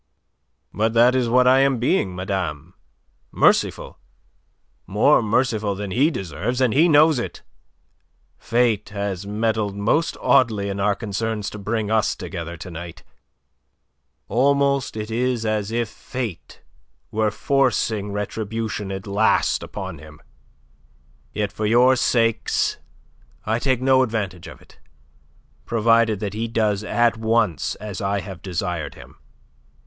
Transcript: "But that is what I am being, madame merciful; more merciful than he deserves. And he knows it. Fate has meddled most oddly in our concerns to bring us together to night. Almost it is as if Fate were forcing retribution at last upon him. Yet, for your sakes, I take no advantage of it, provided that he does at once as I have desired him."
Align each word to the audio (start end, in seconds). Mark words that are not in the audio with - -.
"But 0.73 0.93
that 0.93 1.13
is 1.13 1.29
what 1.29 1.45
I 1.47 1.59
am 1.59 1.77
being, 1.77 2.15
madame 2.15 2.73
merciful; 3.31 3.99
more 4.87 5.21
merciful 5.21 5.75
than 5.75 5.91
he 5.91 6.09
deserves. 6.09 6.59
And 6.59 6.73
he 6.73 6.89
knows 6.89 7.19
it. 7.19 7.43
Fate 8.39 8.89
has 8.89 9.27
meddled 9.27 9.75
most 9.75 10.17
oddly 10.19 10.69
in 10.69 10.79
our 10.79 10.95
concerns 10.95 11.51
to 11.51 11.59
bring 11.59 11.91
us 11.91 12.15
together 12.15 12.57
to 12.57 12.71
night. 12.71 13.03
Almost 14.27 14.97
it 14.97 15.11
is 15.11 15.45
as 15.45 15.69
if 15.71 15.87
Fate 15.89 16.63
were 17.11 17.29
forcing 17.29 18.11
retribution 18.11 18.91
at 18.91 19.05
last 19.05 19.61
upon 19.61 19.99
him. 19.99 20.19
Yet, 21.31 21.51
for 21.51 21.67
your 21.67 21.95
sakes, 21.95 22.79
I 23.45 23.59
take 23.59 23.83
no 23.83 24.01
advantage 24.01 24.47
of 24.47 24.63
it, 24.63 24.79
provided 25.65 26.19
that 26.21 26.33
he 26.33 26.47
does 26.47 26.83
at 26.83 27.17
once 27.17 27.75
as 27.75 28.01
I 28.01 28.21
have 28.21 28.41
desired 28.41 28.95
him." 28.95 29.19